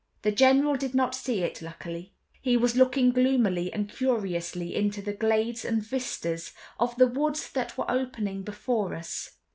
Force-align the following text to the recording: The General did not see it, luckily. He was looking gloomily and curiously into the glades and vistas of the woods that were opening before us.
The 0.23 0.31
General 0.31 0.77
did 0.77 0.95
not 0.95 1.13
see 1.13 1.41
it, 1.43 1.61
luckily. 1.61 2.15
He 2.41 2.57
was 2.57 2.75
looking 2.75 3.11
gloomily 3.11 3.71
and 3.71 3.87
curiously 3.87 4.73
into 4.75 4.99
the 4.99 5.13
glades 5.13 5.63
and 5.63 5.83
vistas 5.83 6.53
of 6.79 6.95
the 6.95 7.05
woods 7.05 7.51
that 7.51 7.77
were 7.77 7.85
opening 7.87 8.41
before 8.41 8.95
us. 8.95 9.33